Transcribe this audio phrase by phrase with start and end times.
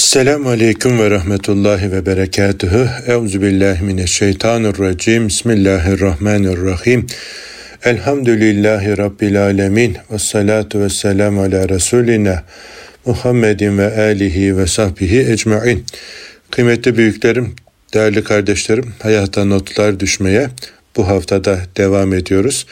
[0.00, 2.88] Selamun Aleyküm ve Rahmetullahi ve Berekatühü.
[3.06, 5.28] Euzu billahi mineşşeytanirracim.
[5.28, 7.06] Bismillahirrahmanirrahim.
[7.84, 9.96] Elhamdülillahi Rabbil alemin.
[10.10, 12.42] Ve salatu ve selamu ala Resulina
[13.06, 15.84] Muhammedin ve alihi ve sahbihi ecmain.
[16.50, 17.54] Kıymetli büyüklerim,
[17.94, 20.48] değerli kardeşlerim, hayata notlar düşmeye
[20.96, 22.66] bu haftada devam ediyoruz.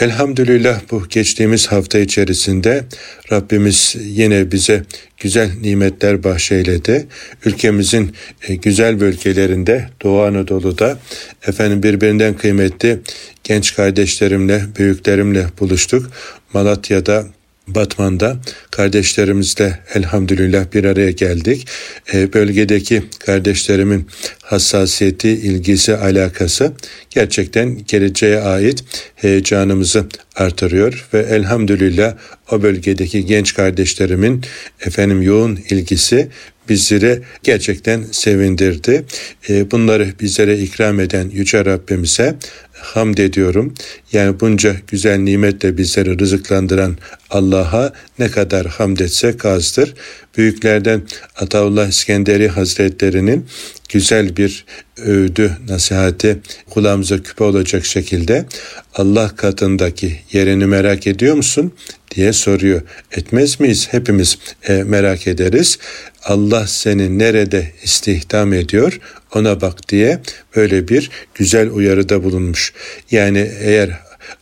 [0.00, 2.84] Elhamdülillah bu geçtiğimiz hafta içerisinde
[3.32, 4.82] Rabbimiz yine bize
[5.18, 7.06] güzel nimetler bahşeyledi.
[7.44, 8.14] Ülkemizin
[8.48, 10.98] e, güzel bölgelerinde Doğu Anadolu'da
[11.46, 12.98] efendim birbirinden kıymetli
[13.44, 16.10] genç kardeşlerimle, büyüklerimle buluştuk.
[16.52, 17.26] Malatya'da
[17.68, 18.36] Batman'da
[18.70, 21.68] kardeşlerimizle elhamdülillah bir araya geldik.
[22.14, 24.06] E, bölgedeki kardeşlerimin
[24.42, 26.72] hassasiyeti, ilgisi, alakası
[27.10, 28.84] gerçekten geleceğe ait
[29.14, 30.06] heyecanımızı
[30.36, 32.14] artırıyor ve elhamdülillah
[32.50, 34.44] o bölgedeki genç kardeşlerimin
[34.86, 36.28] efendim yoğun ilgisi
[36.68, 39.04] bizleri gerçekten sevindirdi.
[39.48, 42.36] E, bunları bizlere ikram eden Yüce Rabbimize
[42.72, 43.74] hamd ediyorum.
[44.12, 46.96] Yani bunca güzel nimetle bizleri rızıklandıran
[47.30, 49.94] Allah'a ne kadar hamd etsek azdır.
[50.36, 51.02] Büyüklerden
[51.36, 53.46] Ataullah İskenderi Hazretlerinin
[53.88, 54.64] güzel bir
[54.98, 56.38] öğüdü, nasihati
[56.70, 58.46] kulağımıza küpe olacak şekilde
[58.94, 61.72] Allah katındaki yerini merak ediyor musun
[62.14, 62.82] diye soruyor.
[63.12, 63.88] Etmez miyiz?
[63.90, 64.38] Hepimiz
[64.68, 65.78] e, merak ederiz.
[66.24, 69.00] Allah seni nerede istihdam ediyor
[69.34, 70.20] ona bak diye
[70.56, 72.72] böyle bir güzel uyarıda bulunmuş.
[73.10, 73.90] Yani eğer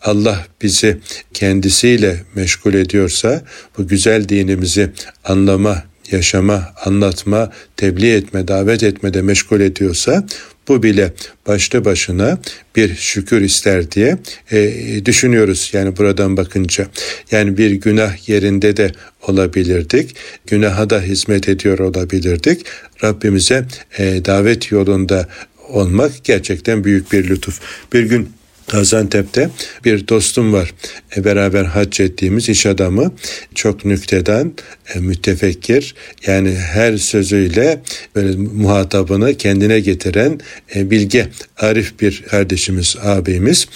[0.02, 0.98] Allah bizi
[1.34, 3.42] kendisiyle meşgul ediyorsa
[3.78, 4.90] bu güzel dinimizi
[5.24, 5.82] anlama,
[6.14, 10.26] yaşama, anlatma, tebliğ etme, davet etmede meşgul ediyorsa
[10.68, 11.12] bu bile
[11.46, 12.38] başlı başına
[12.76, 14.18] bir şükür ister diye
[14.50, 14.70] e,
[15.04, 16.86] düşünüyoruz yani buradan bakınca.
[17.30, 18.92] Yani bir günah yerinde de
[19.22, 20.16] olabilirdik.
[20.46, 22.66] Günaha da hizmet ediyor olabilirdik.
[23.04, 23.64] Rabbimize
[23.98, 25.28] e, davet yolunda
[25.68, 27.60] olmak gerçekten büyük bir lütuf.
[27.92, 28.28] Bir gün
[28.68, 29.50] Gaziantep'te
[29.84, 30.74] bir dostum var.
[31.16, 33.12] E, beraber hac ettiğimiz iş adamı.
[33.54, 34.52] Çok nükteden,
[34.94, 35.94] e, mütefekkir.
[36.26, 37.82] Yani her sözüyle
[38.14, 40.40] böyle muhatabını kendine getiren
[40.74, 43.68] e, bilge, arif bir kardeşimiz, abimiz.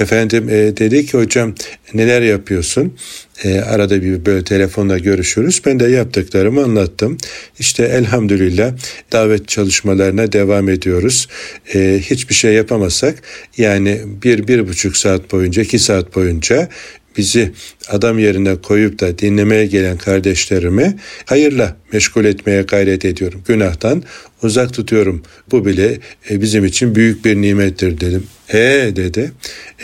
[0.00, 1.54] Efendim e, dedi ki hocam
[1.94, 2.96] neler yapıyorsun?
[3.44, 5.62] E, arada bir böyle telefonla görüşürüz.
[5.66, 7.16] Ben de yaptıklarımı anlattım.
[7.58, 8.72] İşte elhamdülillah
[9.12, 11.28] davet çalışmalarına devam ediyoruz.
[11.74, 13.22] E, hiçbir şey yapamasak
[13.58, 16.68] yani bir, bir buçuk saat boyunca, iki saat boyunca
[17.16, 17.52] bizi
[17.88, 23.42] adam yerine koyup da dinlemeye gelen kardeşlerimi hayırla meşgul etmeye gayret ediyorum.
[23.48, 24.02] Günahtan
[24.42, 25.22] uzak tutuyorum.
[25.50, 25.98] Bu bile
[26.30, 28.26] e, bizim için büyük bir nimettir dedim.
[28.48, 29.32] E dedi.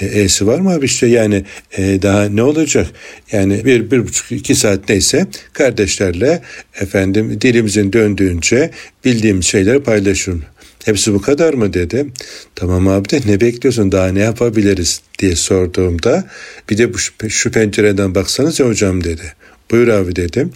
[0.00, 1.44] E, E'si var mı abi işte yani
[1.78, 2.86] e, daha ne olacak?
[3.32, 6.42] Yani bir, bir buçuk, iki saat neyse kardeşlerle
[6.80, 8.70] efendim dilimizin döndüğünce
[9.04, 10.44] bildiğim şeyleri paylaşıyorum.
[10.84, 12.06] Hepsi bu kadar mı dedi.
[12.54, 16.28] Tamam abi de ne bekliyorsun daha ne yapabiliriz diye sorduğumda
[16.70, 16.98] bir de bu
[17.28, 19.32] şu pencereden baksanız ya hocam dedi.
[19.70, 20.52] Buyur abi dedim.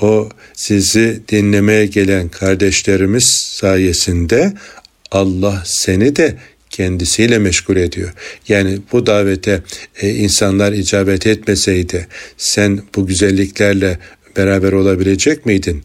[0.00, 4.52] O sizi dinlemeye gelen kardeşlerimiz sayesinde
[5.10, 6.36] Allah seni de
[6.70, 8.12] kendisiyle meşgul ediyor.
[8.48, 9.62] Yani bu davete
[10.00, 12.06] e, insanlar icabet etmeseydi
[12.36, 13.98] sen bu güzelliklerle
[14.36, 15.84] beraber olabilecek miydin?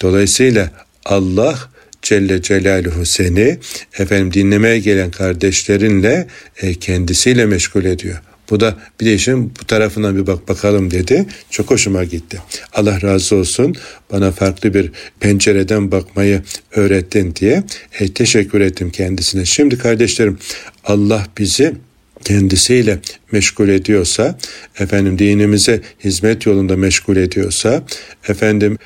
[0.00, 0.70] Dolayısıyla
[1.04, 1.58] Allah
[2.02, 3.58] Celle Celaluhu seni
[3.98, 6.26] efendim dinlemeye gelen kardeşlerinle
[6.62, 8.18] e, kendisiyle meşgul ediyor.
[8.50, 11.26] Bu da bir de işin bu tarafına bir bak bakalım dedi.
[11.50, 12.42] Çok hoşuma gitti.
[12.72, 13.74] Allah razı olsun
[14.12, 14.90] bana farklı bir
[15.20, 17.62] pencereden bakmayı öğrettin diye
[18.00, 19.44] e, teşekkür ettim kendisine.
[19.44, 20.38] Şimdi kardeşlerim
[20.84, 21.74] Allah bizi
[22.24, 22.98] kendisiyle
[23.32, 24.38] meşgul ediyorsa,
[24.78, 27.82] efendim dinimize hizmet yolunda meşgul ediyorsa,
[28.28, 28.78] efendim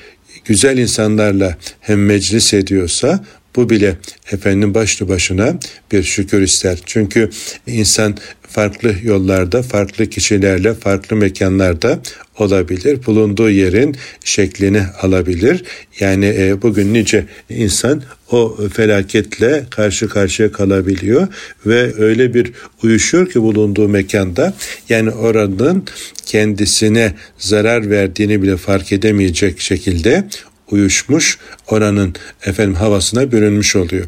[0.44, 3.24] güzel insanlarla hem meclis ediyorsa
[3.56, 3.96] bu bile
[4.32, 5.58] efendim başlı başına
[5.92, 6.78] bir şükür ister.
[6.86, 7.30] Çünkü
[7.66, 12.00] insan farklı yollarda, farklı kişilerle, farklı mekanlarda
[12.38, 13.06] olabilir.
[13.06, 15.64] Bulunduğu yerin şeklini alabilir.
[16.00, 18.02] Yani e, bugün nice insan
[18.34, 21.28] o felaketle karşı karşıya kalabiliyor
[21.66, 22.52] ve öyle bir
[22.82, 24.54] uyuşuyor ki bulunduğu mekanda
[24.88, 25.84] yani oranın
[26.26, 30.28] kendisine zarar verdiğini bile fark edemeyecek şekilde
[30.70, 32.14] uyuşmuş, oranın
[32.44, 34.06] efendim havasına bürünmüş oluyor.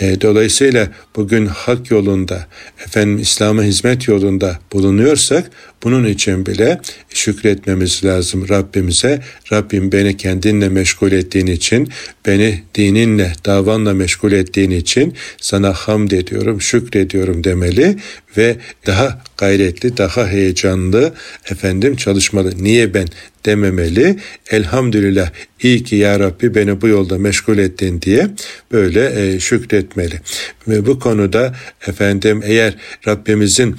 [0.00, 2.46] E, dolayısıyla bugün hak yolunda,
[2.86, 5.50] efendim İslam'a hizmet yolunda bulunuyorsak
[5.82, 9.22] Bunun için bile şükretmemiz lazım Rabbimize.
[9.52, 11.88] Rabbim beni kendinle meşgul ettiğin için,
[12.26, 17.96] beni dininle, davanla meşgul ettiğin için sana hamd ediyorum, şükrediyorum demeli
[18.36, 18.56] ve
[18.86, 21.14] daha gayretli, daha heyecanlı
[21.50, 22.52] efendim çalışmalı.
[22.58, 23.08] Niye ben
[23.46, 24.16] dememeli.
[24.50, 25.30] Elhamdülillah
[25.62, 28.28] iyi ki ya Rabbi beni bu yolda meşgul ettin diye
[28.72, 30.20] böyle e, şükretmeli.
[30.68, 31.54] Ve bu konuda
[31.86, 32.74] efendim eğer
[33.08, 33.76] Rabbimizin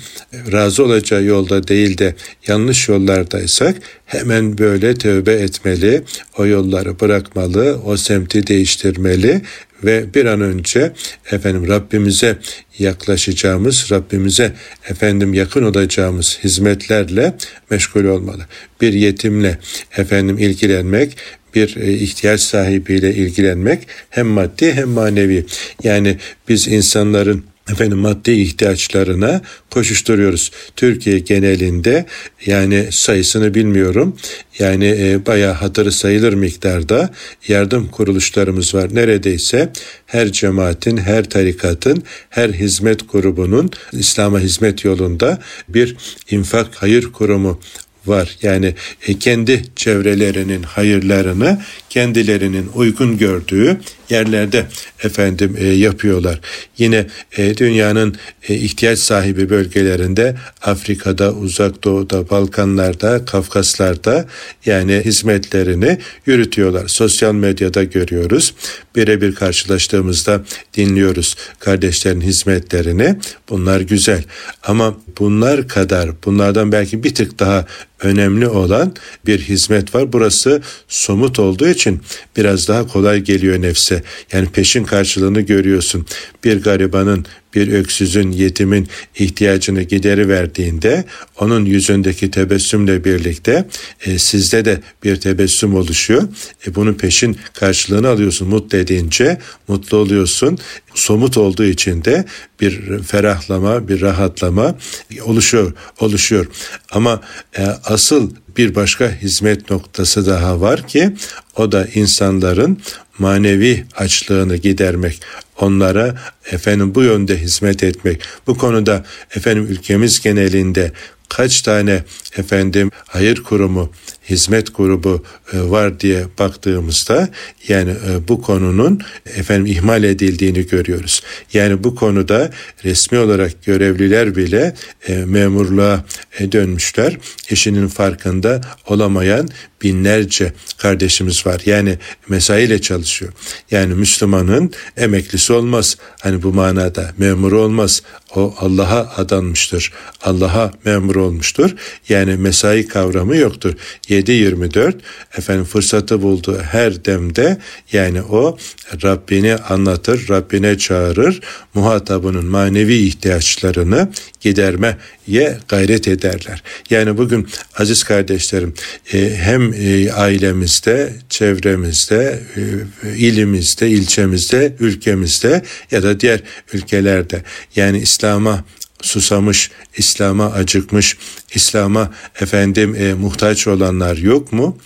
[0.52, 2.16] razı olacağı yolda değil de
[2.48, 3.76] yanlış yollardaysak
[4.06, 6.04] hemen böyle tövbe etmeli,
[6.38, 9.42] o yolları bırakmalı, o semti değiştirmeli
[9.84, 10.94] ve bir an önce
[11.32, 12.38] efendim Rabbimize
[12.80, 14.54] yaklaşacağımız, Rabbimize
[14.90, 17.34] efendim yakın olacağımız hizmetlerle
[17.70, 18.46] meşgul olmalı.
[18.82, 19.58] Bir yetimle
[19.98, 21.18] efendim ilgilenmek,
[21.56, 25.46] bir e, ihtiyaç sahibiyle ilgilenmek hem maddi hem manevi.
[25.84, 26.18] Yani
[26.50, 30.52] biz insanların efendim maddi ihtiyaçlarına koşuşturuyoruz.
[30.76, 32.06] Türkiye genelinde
[32.46, 34.16] yani sayısını bilmiyorum.
[34.60, 37.10] Yani e, bayağı hatırı sayılır miktarda
[37.48, 38.96] yardım kuruluşlarımız var.
[38.96, 39.72] Neredeyse
[40.06, 45.40] her cemaatin, her tarikatın, her hizmet grubunun İslam'a hizmet yolunda
[45.70, 45.96] bir
[46.32, 47.60] infak hayır kurumu
[48.08, 48.38] var.
[48.42, 48.76] Yani
[49.08, 53.78] e, kendi çevrelerinin hayırlarını kendilerinin uygun gördüğü
[54.10, 54.66] yerlerde
[55.04, 56.40] efendim e, yapıyorlar.
[56.78, 57.08] Yine
[57.38, 58.16] e, dünyanın
[58.50, 64.26] e, ihtiyaç sahibi bölgelerinde Afrika'da, Uzak Doğu'da, Balkanlar'da, Kafkaslar'da
[64.66, 66.88] yani hizmetlerini yürütüyorlar.
[66.88, 68.54] Sosyal medyada görüyoruz.
[68.96, 70.42] Birebir karşılaştığımızda
[70.74, 73.16] dinliyoruz kardeşlerin hizmetlerini.
[73.50, 74.24] Bunlar güzel.
[74.64, 77.66] Ama bunlar kadar bunlardan belki bir tık daha
[78.02, 78.94] önemli olan
[79.26, 80.14] bir hizmet var.
[80.14, 82.02] Burası somut olduğu için
[82.38, 84.04] biraz daha kolay geliyor nefse.
[84.32, 86.06] Yani peşin karşılığını görüyorsun.
[86.44, 87.26] Bir garibanın
[87.58, 91.06] bir öksüzün, yetimin ihtiyacını gideri verdiğinde
[91.40, 93.68] onun yüzündeki tebessümle birlikte
[94.06, 96.24] e, sizde de bir tebessüm oluşuyor.
[96.68, 98.48] E, bunun peşin karşılığını alıyorsun.
[98.48, 99.38] Mutlu edince
[99.68, 100.58] mutlu oluyorsun.
[100.96, 102.26] Somut olduğu için de
[102.62, 104.76] bir ferahlama, bir rahatlama
[105.24, 106.46] oluşuyor, oluşuyor.
[106.92, 107.22] Ama
[107.58, 111.12] e, asıl bir başka hizmet noktası daha var ki
[111.56, 112.82] o da insanların
[113.20, 115.22] manevi açlığını gidermek,
[115.60, 116.16] onlara
[116.52, 118.22] efendim bu yönde hizmet etmek.
[118.48, 119.06] Bu konuda
[119.36, 120.92] efendim ülkemiz genelinde
[121.30, 122.04] kaç tane
[122.38, 123.92] efendim hayır kurumu,
[124.30, 127.30] hizmet grubu e, var diye baktığımızda
[127.68, 131.22] yani e, bu konunun efendim ihmal edildiğini görüyoruz.
[131.54, 132.52] Yani bu konuda
[132.84, 134.76] resmi olarak görevliler bile
[135.08, 136.06] e, memurluğa
[136.52, 137.18] dönmüşler.
[137.50, 139.50] İşinin farkında olamayan
[139.84, 141.62] binlerce kardeşimiz var.
[141.66, 141.98] Yani
[142.30, 143.34] mesaiyle çalışıyor.
[143.72, 145.98] Yani Müslümanın emeklisi olmaz.
[146.22, 148.02] Hani bu manada memur olmaz.
[148.36, 149.94] O Allah'a adanmıştır.
[150.22, 151.76] Allah'a memur olmuştur.
[152.10, 153.74] Yani mesai kavramı yoktur.
[154.20, 154.94] 7-24
[155.38, 157.58] efendim fırsatı bulduğu her demde
[157.94, 158.58] yani o
[159.04, 161.42] Rabbini anlatır, Rabbine çağırır,
[161.74, 164.10] muhatabının manevi ihtiyaçlarını
[164.42, 166.64] gidermeye gayret ederler.
[166.90, 167.48] Yani bugün
[167.78, 168.74] aziz kardeşlerim
[169.14, 175.62] e, hem e, ailemizde, çevremizde, e, ilimizde, ilçemizde, ülkemizde
[175.92, 176.40] ya da diğer
[176.74, 177.44] ülkelerde
[177.76, 178.64] yani İslam'a
[179.08, 181.18] susamış, İslam'a acıkmış,
[181.54, 182.12] İslam'a
[182.42, 184.78] efendim e, muhtaç olanlar yok mu?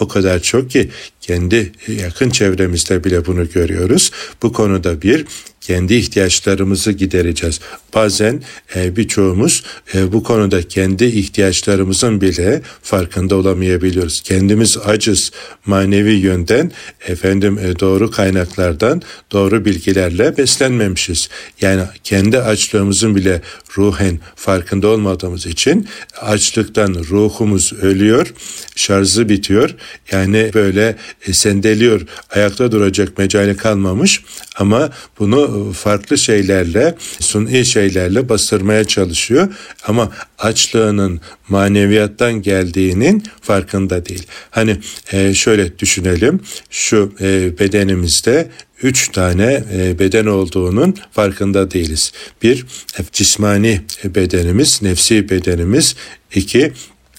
[0.00, 0.90] O kadar çok ki
[1.20, 4.10] kendi yakın çevremizde bile bunu görüyoruz.
[4.42, 5.26] Bu konuda bir
[5.64, 7.60] kendi ihtiyaçlarımızı gidereceğiz.
[7.94, 8.42] Bazen
[8.76, 9.62] e, birçoğumuz
[9.94, 14.20] e, bu konuda kendi ihtiyaçlarımızın bile farkında olamayabiliyoruz.
[14.20, 15.32] Kendimiz acız
[15.66, 16.72] manevi yönden
[17.06, 19.02] efendim e, doğru kaynaklardan
[19.32, 21.28] doğru bilgilerle beslenmemişiz.
[21.60, 23.42] Yani kendi açlığımızın bile
[23.78, 25.88] ruhen farkında olmadığımız için
[26.20, 28.34] açlıktan ruhumuz ölüyor,
[28.76, 29.74] şarjı bitiyor.
[30.12, 34.20] Yani böyle e, sendeliyor, ayakta duracak mecali kalmamış
[34.58, 39.48] ama bunu farklı şeylerle, suni şeylerle bastırmaya çalışıyor
[39.86, 44.26] ama açlığının maneviyattan geldiğinin farkında değil.
[44.50, 44.76] Hani
[45.12, 48.50] e, şöyle düşünelim, şu e, bedenimizde
[48.82, 52.12] üç tane e, beden olduğunun farkında değiliz.
[52.42, 52.66] Bir,
[53.12, 55.96] cismani bedenimiz, nefsi bedenimiz.
[56.34, 56.72] iki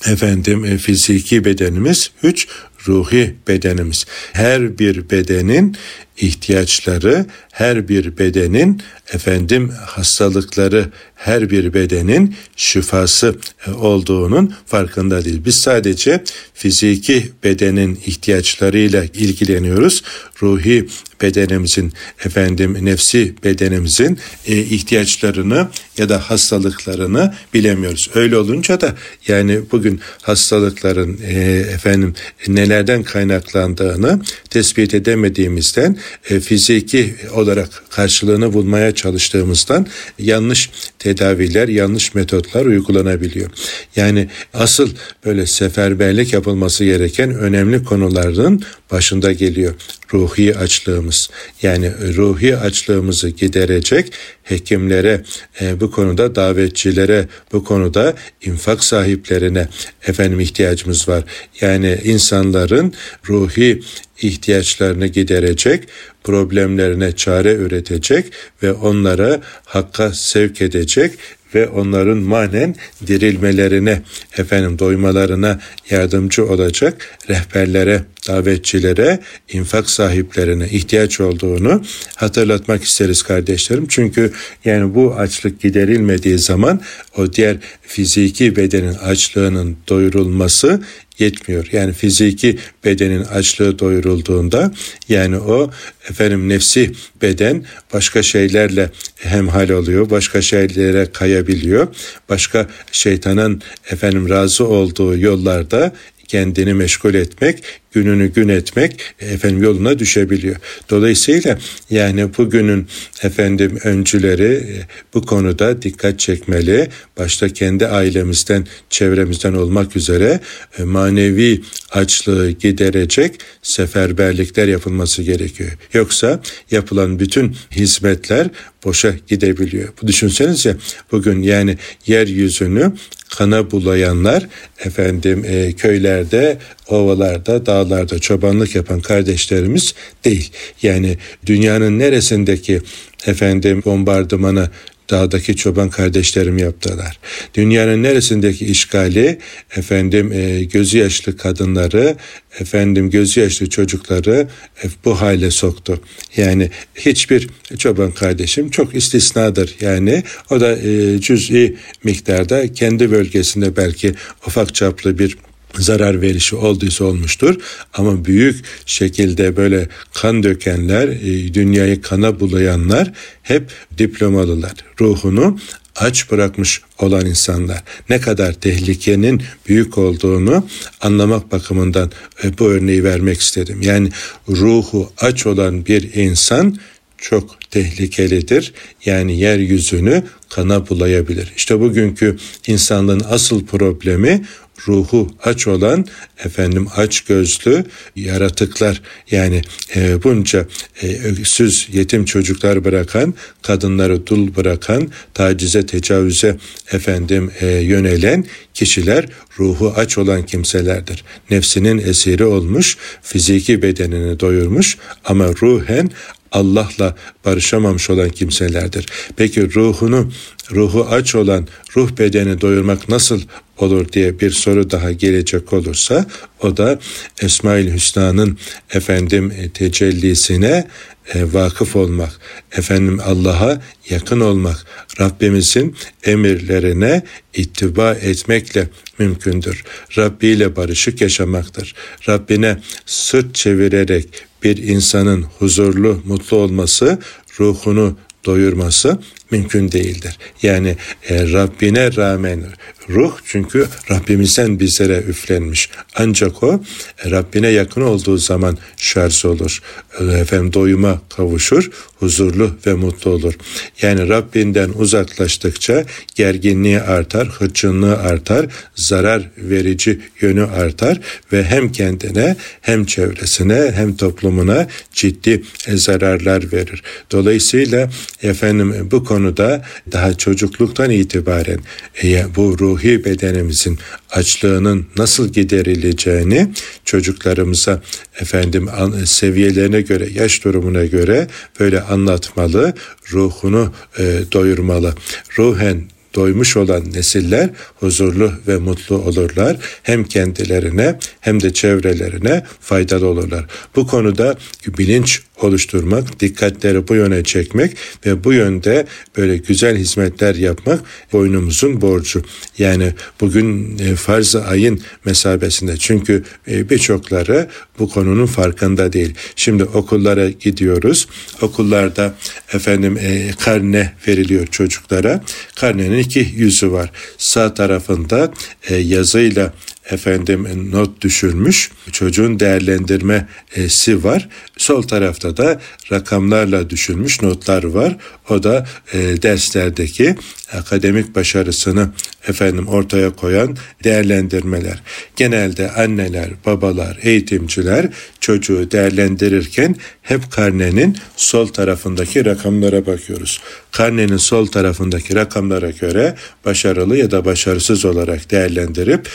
[0.08, 2.12] efendim fiziki bedenimiz.
[2.24, 2.48] Üç,
[2.88, 4.06] ruhi bedenimiz.
[4.34, 5.77] Her bir bedenin
[6.18, 8.82] ihtiyaçları her bir bedenin
[9.14, 13.36] efendim hastalıkları her bir bedenin şifası
[13.68, 15.42] e, olduğunun farkında değil.
[15.46, 20.04] Biz sadece fiziki bedenin ihtiyaçlarıyla ilgileniyoruz.
[20.42, 20.88] Ruhi
[21.22, 21.94] bedenimizin
[22.26, 25.68] efendim nefsi bedenimizin e, ihtiyaçlarını
[25.98, 28.10] ya da hastalıklarını bilemiyoruz.
[28.16, 28.96] Öyle olunca da
[29.28, 31.34] yani bugün hastalıkların e,
[31.74, 32.14] efendim
[32.48, 35.98] nelerden kaynaklandığını tespit edemediğimizden
[36.30, 39.88] e, fiziki olarak karşılığını bulmaya çalıştığımızdan
[40.20, 40.70] yanlış
[41.00, 43.50] tedaviler, yanlış metotlar uygulanabiliyor.
[43.96, 44.90] Yani asıl
[45.26, 49.74] böyle seferberlik yapılması gereken önemli konuların başında geliyor
[50.14, 51.30] ruhi açlığımız.
[51.62, 55.24] Yani ruhi açlığımızı giderecek hekimlere,
[55.62, 59.68] e, bu konuda davetçilere, bu konuda infak sahiplerine
[60.08, 61.24] efendim ihtiyacımız var.
[61.62, 62.94] Yani insanların
[63.30, 63.82] ruhi
[64.22, 65.84] ihtiyaçlarını giderecek,
[66.24, 68.26] problemlerine çare üretecek
[68.64, 71.14] ve onlara hakka sevk edecek
[71.56, 72.76] ve onların manen
[73.08, 74.02] dirilmelerine,
[74.38, 79.20] efendim doymalarına yardımcı olacak rehberlere, davetçilere,
[79.53, 81.84] infak sahiplerine ihtiyaç olduğunu
[82.15, 83.86] hatırlatmak isteriz kardeşlerim.
[83.89, 84.32] Çünkü
[84.65, 86.82] yani bu açlık giderilmediği zaman
[87.17, 90.82] o diğer fiziki bedenin açlığının doyurulması
[91.20, 91.70] yetmiyor.
[91.72, 94.72] Yani fiziki bedenin açlığı doyurulduğunda
[95.10, 95.72] yani o
[96.10, 96.91] efendim nefsi
[97.22, 100.10] beden başka şeylerle hemhal oluyor.
[100.10, 101.88] Başka şeylere kayabiliyor.
[102.29, 105.94] Başka şeytanın efendim razı olduğu yollarda
[106.27, 107.63] kendini meşgul etmek,
[107.96, 110.56] gününü gün etmek efendim yoluna düşebiliyor.
[110.90, 111.60] Dolayısıyla
[111.90, 112.88] yani bugünün
[113.24, 114.75] efendim öncüleri e,
[115.14, 116.90] bu konuda dikkat çekmeli.
[117.18, 120.40] Başta kendi ailemizden, çevremizden olmak üzere
[120.80, 121.62] e, manevi
[121.92, 125.72] açlığı giderecek seferberlikler yapılması gerekiyor.
[125.94, 126.40] Yoksa
[126.72, 128.48] yapılan bütün hizmetler
[128.86, 129.90] boşa gidebiliyor.
[130.02, 130.75] Bu düşünsenize
[131.12, 132.94] bugün yani yeryüzünü
[133.38, 134.48] kana bulayanlar
[134.86, 139.94] efendim e, köylerde, ovalarda, dağlarda çobanlık yapan kardeşlerimiz
[140.25, 140.51] değil.
[140.82, 142.82] Yani dünyanın neresindeki
[143.27, 144.70] efendim bombardımanı
[145.10, 147.20] dağdaki çoban kardeşlerim yaptılar.
[147.54, 149.39] Dünyanın neresindeki işgali
[149.75, 152.15] efendim e, gözü yaşlı kadınları
[152.60, 154.48] efendim gözü yaşlı çocukları
[154.84, 156.00] e, bu hale soktu.
[156.38, 159.75] Yani hiçbir çoban kardeşim çok istisnadır.
[159.82, 164.13] Yani o da e, cüz'i miktarda kendi bölgesinde belki
[164.48, 165.38] ufak çaplı bir
[165.79, 167.55] zarar verişi olduysa olmuştur.
[167.94, 173.12] Ama büyük şekilde böyle kan dökenler, e, dünyayı kana bulayanlar
[173.44, 174.74] hep diplomalılar.
[175.01, 175.60] Ruhunu
[175.96, 180.67] aç bırakmış olan insanlar ne kadar tehlikenin büyük olduğunu
[181.01, 182.12] anlamak bakımından
[182.44, 183.82] e, bu örneği vermek istedim.
[183.82, 184.10] Yani
[184.50, 186.77] ruhu aç olan bir insan
[187.17, 188.74] çok tehlikelidir.
[189.05, 191.53] Yani yeryüzünü kana bulayabilir.
[191.58, 194.46] İşte bugünkü insanlığın asıl problemi
[194.88, 196.05] ruhu aç olan
[196.46, 197.84] efendim aç gözlü
[198.15, 199.01] yaratıklar
[199.32, 199.62] yani
[199.96, 200.65] e, bunca
[201.01, 206.58] e, öksüz yetim çocuklar bırakan kadınları dul bırakan tacize tecavüze
[206.91, 209.25] efendim e, yönelen kişiler
[209.60, 211.24] ruhu aç olan kimselerdir.
[211.50, 216.10] Nefsinin esiri olmuş, fiziki bedenini doyurmuş ama ruhen
[216.51, 217.15] Allah'la
[217.46, 219.05] barışamamış olan kimselerdir.
[219.36, 220.32] Peki ruhunu,
[220.72, 223.42] ruhu aç olan ruh bedeni doyurmak nasıl
[223.78, 226.26] olur diye bir soru daha gelecek olursa
[226.62, 227.00] o da
[227.42, 228.58] Esmaül Hüsna'nın
[228.94, 230.88] efendim e, tecellisine
[231.34, 232.40] e, vakıf olmak,
[232.72, 234.86] efendim Allah'a yakın olmak,
[235.20, 239.84] Rabbimizin emirlerine ittiba etmekle mümkündür.
[240.18, 241.96] Rabbi ile barışık yaşamaktır.
[242.30, 244.30] Rabbine sırt çevirerek
[244.64, 247.20] bir insanın huzurlu, mutlu olması,
[247.60, 249.20] ruhunu doyurması
[249.52, 250.38] mümkün değildir.
[250.64, 250.96] Yani
[251.30, 252.64] e, Rabbine rağmen
[253.10, 255.90] ruh çünkü Rabbimizden bizlere üflenmiş.
[256.16, 256.84] Ancak o
[257.25, 259.82] e, Rabbine yakın olduğu zaman şarj olur.
[260.20, 263.54] E, efendim doyuma kavuşur, huzurlu ve mutlu olur.
[264.02, 271.20] Yani Rabbinden uzaklaştıkça gerginliği artar, hırçınlığı artar, zarar verici yönü artar
[271.54, 277.04] ve hem kendine hem çevresine hem toplumuna ciddi zararlar verir.
[277.32, 278.10] Dolayısıyla
[278.44, 281.80] efendim bu konuda daha çocukluktan itibaren
[282.24, 284.00] e, bu ruhi bedenimizin
[284.32, 286.68] açlığının nasıl giderileceğini
[287.06, 288.01] çocuklarımıza
[288.42, 288.89] efendim
[289.25, 291.48] seviyelerine göre, yaş durumuna göre
[291.80, 292.94] böyle anlatmalı,
[293.32, 295.13] ruhunu e, doyurmalı.
[295.58, 296.01] Ruhen
[296.36, 299.77] doymuş olan nesiller huzurlu ve mutlu olurlar.
[300.04, 303.65] Hem kendilerine hem de çevrelerine faydalı olurlar.
[303.96, 304.58] Bu konuda
[304.98, 309.08] bilinç oluşturmak, dikkatleri bu yöne çekmek ve bu yönde
[309.38, 311.00] böyle güzel hizmetler yapmak
[311.34, 312.44] boynumuzun borcu.
[312.78, 317.68] Yani bugün e, farz-ı ayın mesabesinde çünkü e, birçokları
[318.00, 319.34] bu konunun farkında değil.
[319.56, 321.28] Şimdi okullara gidiyoruz.
[321.62, 322.36] Okullarda
[322.74, 325.44] efendim e, karne veriliyor çocuklara.
[325.76, 327.12] Karnenin iki yüzü var.
[327.38, 328.52] Sağ tarafında
[328.90, 329.74] yazıyla
[330.10, 331.92] efendim not düşürmüş.
[332.12, 334.50] Çocuğun değerlendirmesi var.
[334.78, 335.82] Sol tarafta da
[336.12, 338.18] rakamlarla düşülmüş notlar var.
[338.50, 340.36] O da e, derslerdeki
[340.74, 342.10] akademik başarısını
[342.48, 345.02] efendim ortaya koyan değerlendirmeler.
[345.36, 348.10] Genelde anneler, babalar, eğitimciler
[348.40, 353.62] çocuğu değerlendirirken hep karnenin sol tarafındaki rakamlara bakıyoruz.
[353.92, 356.36] Karnenin sol tarafındaki rakamlara göre
[356.66, 359.30] başarılı ya da başarısız olarak değerlendirip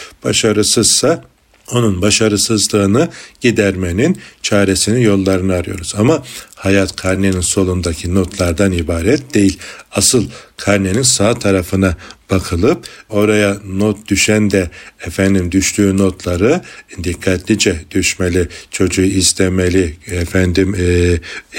[0.60, 1.24] başarısızsa
[1.72, 3.08] onun başarısızlığını
[3.40, 5.94] gidermenin çaresini yollarını arıyoruz.
[5.98, 6.22] Ama
[6.54, 9.58] hayat karnenin solundaki notlardan ibaret değil.
[9.92, 10.26] Asıl
[10.56, 11.96] karnenin sağ tarafına
[12.30, 14.70] bakılıp oraya not düşen de
[15.06, 16.60] efendim düştüğü notları
[17.04, 20.84] dikkatlice düşmeli, çocuğu izlemeli, efendim e,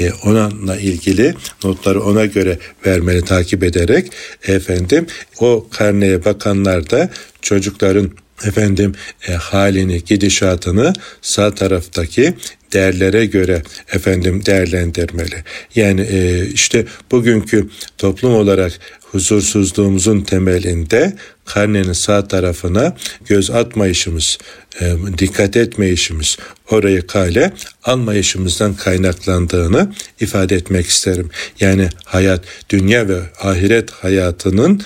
[0.04, 4.12] e, onunla ilgili notları ona göre vermeli takip ederek
[4.48, 5.06] efendim
[5.40, 7.10] o karneye bakanlar da
[7.42, 8.12] çocukların
[8.46, 8.96] efendim
[9.28, 12.34] e, halini, gidişatını sağ taraftaki
[12.74, 15.44] değerlere göre efendim değerlendirmeli.
[15.76, 21.14] Yani e, işte bugünkü toplum olarak huzursuzluğumuzun temelinde
[21.46, 22.96] karnenin sağ tarafına
[23.26, 24.38] göz atmayışımız,
[24.82, 26.38] e, dikkat etmeyişimiz,
[26.72, 31.30] orayı kale almayışımızdan kaynaklandığını ifade etmek isterim.
[31.60, 34.82] Yani hayat, dünya ve ahiret hayatının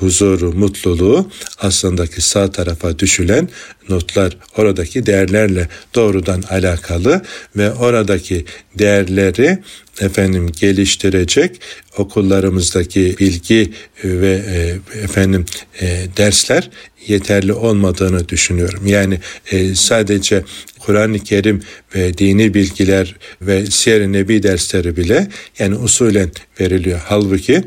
[0.00, 3.48] huzuru, mutluluğu aslındaki sağ tarafa düşülen
[3.90, 7.22] notlar oradaki değerlerle doğrudan alakalı
[7.56, 8.44] ve oradaki
[8.78, 9.58] değerleri
[10.00, 11.60] efendim geliştirecek
[11.96, 13.72] okullarımızdaki bilgi
[14.04, 15.44] ve e, efendim
[15.80, 16.70] e, dersler
[17.06, 18.86] yeterli olmadığını düşünüyorum.
[18.86, 19.20] Yani
[19.50, 20.44] e, sadece
[20.78, 21.62] Kur'an-ı Kerim
[21.94, 25.28] ve dini bilgiler ve siyer nebi dersleri bile
[25.58, 26.30] yani usulen
[26.60, 27.00] veriliyor.
[27.04, 27.62] Halbuki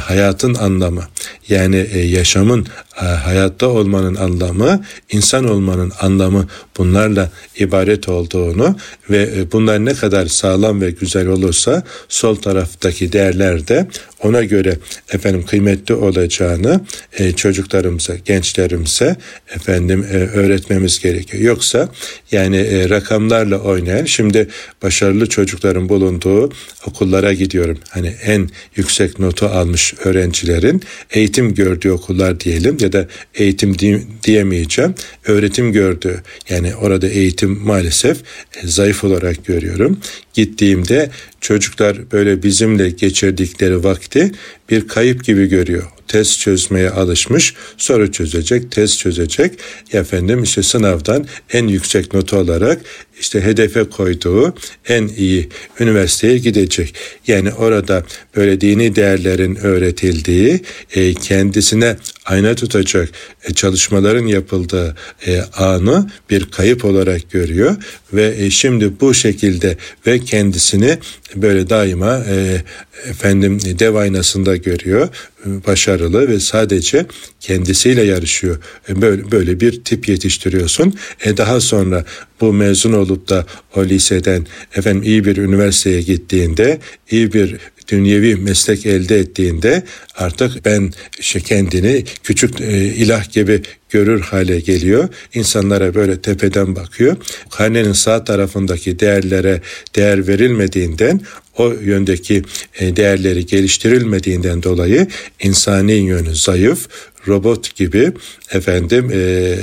[0.00, 1.08] hayatın anlamı
[1.48, 2.66] yani yaşamın
[3.04, 6.48] hayatta olmanın anlamı, insan olmanın anlamı
[6.78, 8.76] bunlarla ibaret olduğunu
[9.10, 13.86] ve e, bunlar ne kadar sağlam ve güzel olursa sol taraftaki değerler de
[14.22, 14.78] ona göre
[15.12, 16.80] efendim kıymetli olacağını
[17.18, 19.16] e, çocuklarımıza, gençlerimize
[19.54, 21.42] efendim e, öğretmemiz gerekiyor.
[21.42, 21.88] Yoksa
[22.32, 24.48] yani e, rakamlarla oynayan şimdi
[24.82, 26.52] başarılı çocukların bulunduğu
[26.86, 27.78] okullara gidiyorum.
[27.90, 33.76] Hani en yüksek notu almış öğrencilerin eğitim gördüğü okullar diyelim ya da eğitim
[34.24, 34.94] diyemeyeceğim.
[35.24, 38.18] Öğretim gördüğü yani orada eğitim maalesef
[38.62, 40.00] e, zayıf olarak görüyorum.
[40.34, 41.10] Gittiğimde
[41.46, 44.32] çocuklar böyle bizimle geçirdikleri vakti
[44.70, 49.52] bir kayıp gibi görüyor test çözmeye alışmış, soru çözecek, test çözecek.
[49.92, 52.80] Efendim işte sınavdan en yüksek notu alarak
[53.20, 54.54] işte hedefe koyduğu
[54.88, 55.48] en iyi
[55.80, 56.94] üniversiteye gidecek.
[57.26, 58.04] Yani orada
[58.36, 60.60] böyle dini değerlerin öğretildiği,
[60.94, 63.08] e, kendisine ayna tutacak
[63.48, 67.76] e, çalışmaların yapıldığı e, anı bir kayıp olarak görüyor
[68.12, 70.98] ve şimdi bu şekilde ve kendisini
[71.42, 72.62] böyle daima e,
[73.10, 75.08] efendim dev aynasında görüyor
[75.46, 77.06] başarılı ve sadece
[77.40, 78.58] kendisiyle yarışıyor.
[78.88, 80.94] E, böyle böyle bir tip yetiştiriyorsun.
[81.24, 82.04] E daha sonra
[82.40, 83.46] bu mezun olup da
[83.76, 84.46] o liseden
[84.76, 86.78] efendim iyi bir üniversiteye gittiğinde
[87.10, 87.56] iyi bir
[87.88, 89.82] dünyevi meslek elde ettiğinde
[90.16, 95.08] artık ben işte kendini küçük e, ilah gibi görür hale geliyor.
[95.34, 97.16] İnsanlara böyle tepeden bakıyor.
[97.50, 99.60] Karnenin sağ tarafındaki değerlere
[99.94, 101.20] değer verilmediğinden
[101.58, 102.42] o yöndeki
[102.78, 105.06] e, değerleri geliştirilmediğinden dolayı
[105.40, 106.88] insani yönü zayıf,
[107.28, 108.12] robot gibi
[108.52, 109.56] efendim e,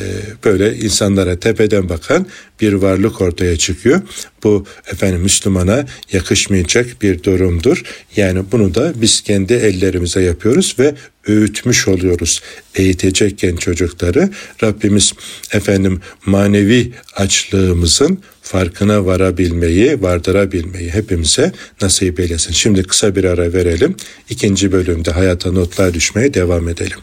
[0.43, 2.27] böyle insanlara tepeden bakan
[2.62, 4.01] bir varlık ortaya çıkıyor.
[4.43, 7.83] Bu efendim Müslümana yakışmayacak bir durumdur.
[8.15, 10.95] Yani bunu da biz kendi ellerimize yapıyoruz ve
[11.27, 12.41] öğütmüş oluyoruz
[12.75, 14.29] eğitecekken çocukları.
[14.63, 15.13] Rabbimiz
[15.53, 22.53] efendim manevi açlığımızın farkına varabilmeyi, vardırabilmeyi hepimize nasip eylesin.
[22.53, 23.95] Şimdi kısa bir ara verelim.
[24.29, 26.99] İkinci bölümde hayata notlar düşmeye devam edelim.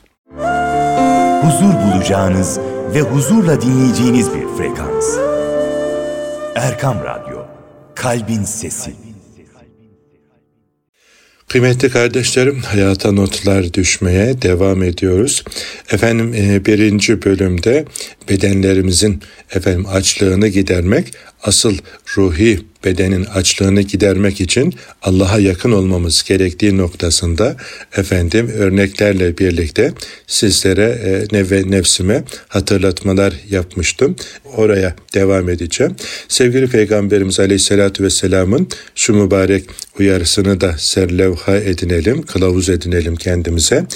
[1.43, 2.59] Huzur bulacağınız
[2.95, 5.17] ve huzurla dinleyeceğiniz bir frekans.
[6.55, 7.39] Erkam Radyo,
[7.95, 9.10] Kalbin Sesi.
[11.51, 15.45] Kıymetli kardeşlerim hayata notlar düşmeye devam ediyoruz.
[15.93, 17.85] Efendim e, birinci bölümde
[18.31, 19.21] bedenlerimizin
[19.55, 21.13] efendim açlığını gidermek
[21.43, 21.79] asıl
[22.17, 27.57] ruhi bedenin açlığını gidermek için Allah'a yakın olmamız gerektiği noktasında
[27.97, 29.93] efendim örneklerle birlikte
[30.27, 34.17] sizlere e, ve nefsime hatırlatmalar yapmıştım.
[34.57, 35.97] Oraya devam edeceğim.
[36.29, 39.65] Sevgili Peygamberimiz Aleyhisselatü Vesselam'ın şu mübarek
[39.99, 43.87] uyarısını da serlevha edinelim, kılavuz edinelim kendimize.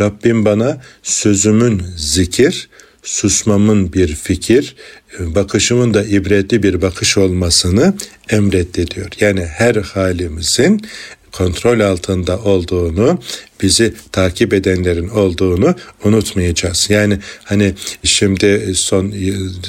[0.00, 2.68] Rabbim bana sözümün zikir,
[3.04, 4.76] susmamın bir fikir,
[5.18, 7.94] bakışımın da ibretli bir bakış olmasını
[8.30, 9.08] emretti diyor.
[9.20, 10.86] Yani her halimizin
[11.32, 13.18] kontrol altında olduğunu,
[13.62, 16.86] bizi takip edenlerin olduğunu unutmayacağız.
[16.90, 19.12] Yani hani şimdi son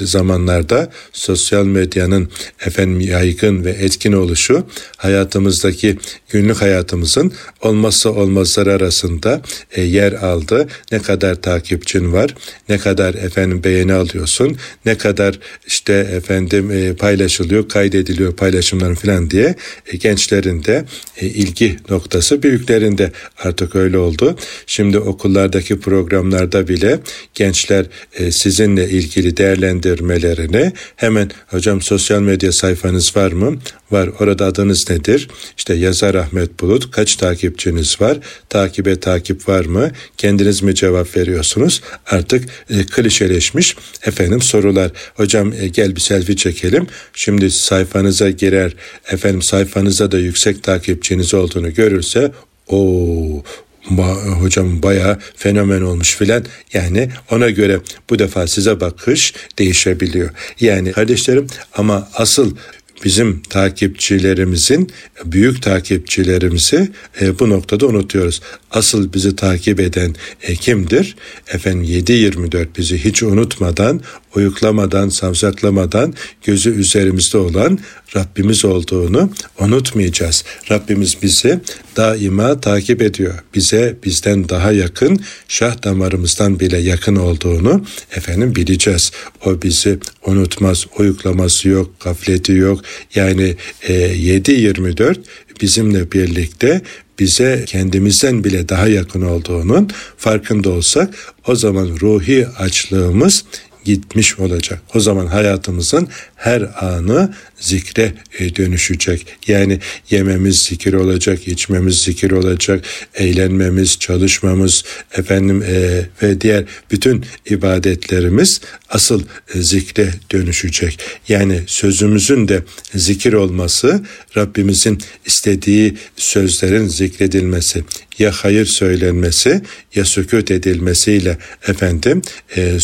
[0.00, 2.30] zamanlarda sosyal medyanın
[2.66, 10.68] efendim yaygın ve etkin oluşu hayatımızdaki günlük hayatımızın olmazsa olmazları arasında e, yer aldı.
[10.92, 12.34] Ne kadar takipçin var,
[12.68, 19.54] ne kadar efendim beğeni alıyorsun, ne kadar işte efendim e, paylaşılıyor, kaydediliyor paylaşımların falan diye
[19.86, 20.84] e, gençlerin de
[21.16, 24.36] e, ilgi noktası büyüklerinde artık öyle oldu.
[24.66, 27.00] Şimdi okullardaki programlarda bile
[27.34, 33.58] gençler e, sizinle ilgili değerlendirmelerini hemen hocam sosyal medya sayfanız var mı?
[33.90, 34.10] Var.
[34.20, 35.28] Orada adınız nedir?
[35.56, 36.90] İşte yazar Ahmet Bulut.
[36.90, 38.18] Kaç takipçiniz var?
[38.48, 39.90] Takibe takip var mı?
[40.16, 41.82] Kendiniz mi cevap veriyorsunuz?
[42.06, 44.90] Artık e, klişeleşmiş efendim sorular.
[45.14, 46.86] Hocam e, gel bir selfie çekelim.
[47.12, 48.72] Şimdi sayfanıza girer.
[49.10, 52.32] Efendim sayfanıza da yüksek takipçiniz olduğunu görürse
[52.68, 53.42] o
[53.90, 56.44] ba, hocam baya fenomen olmuş filan.
[56.72, 60.30] Yani ona göre bu defa size bakış değişebiliyor.
[60.60, 61.46] Yani kardeşlerim
[61.76, 62.56] ama asıl
[63.04, 64.90] bizim takipçilerimizin
[65.24, 66.88] büyük takipçilerimizi
[67.20, 68.40] e, bu noktada unutuyoruz.
[68.70, 71.16] Asıl bizi takip eden e, kimdir?
[71.48, 74.00] Efendim 7-24 bizi hiç unutmadan,
[74.34, 77.78] uyuklamadan, savsaklamadan gözü üzerimizde olan
[78.16, 79.30] Rabbimiz olduğunu
[79.60, 80.44] unutmayacağız.
[80.70, 81.60] Rabbimiz bizi
[81.96, 83.34] daima takip ediyor.
[83.54, 87.84] Bize bizden daha yakın, şah damarımızdan bile yakın olduğunu
[88.16, 89.12] efendim bileceğiz.
[89.44, 92.80] O bizi unutmaz, uyuklaması yok, gafleti yok.
[93.14, 95.16] Yani e, 7-24
[95.60, 96.80] bizimle birlikte
[97.18, 101.14] bize kendimizden bile daha yakın olduğunun farkında olsak
[101.46, 103.44] o zaman ruhi açlığımız
[103.84, 104.82] gitmiş olacak.
[104.94, 109.26] O zaman hayatımızın her anı zikre e, dönüşecek.
[109.46, 109.78] Yani
[110.10, 114.84] yememiz zikir olacak, içmemiz zikir olacak, eğlenmemiz, çalışmamız
[115.18, 119.22] efendim e, ve diğer bütün ibadetlerimiz asıl
[119.54, 121.00] e, zikre dönüşecek.
[121.28, 122.62] Yani sözümüzün de
[122.94, 124.04] zikir olması
[124.36, 127.84] Rabbimizin istediği sözlerin zikredilmesi
[128.18, 129.62] ya hayır söylenmesi
[129.94, 131.38] ya sükut edilmesiyle
[131.68, 132.22] efendim
[132.56, 132.80] e, e,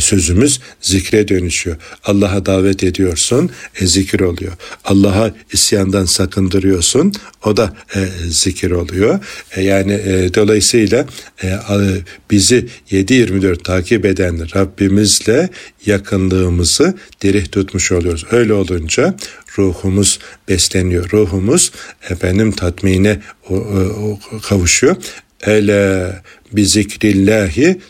[0.00, 1.76] sözümüz zikre dönüşüyor.
[2.04, 4.52] Allah'a davet ediyorsun, e, zikir oluyor.
[4.84, 7.12] Allah'a isyandan sakındırıyorsun,
[7.44, 9.18] o da e, zikir oluyor.
[9.56, 11.06] E, yani e, dolayısıyla
[11.42, 11.58] e,
[12.30, 15.48] bizi 7-24 takip eden Rabbimizle
[15.86, 18.24] yakınlığımızı diri tutmuş oluyoruz.
[18.30, 19.14] Öyle olunca
[19.58, 20.18] ruhumuz
[20.48, 21.10] besleniyor.
[21.12, 21.72] Ruhumuz
[22.10, 24.96] efendim tatmine o, o, kavuşuyor.
[25.46, 26.12] Ele
[26.52, 27.80] bi zikrillahi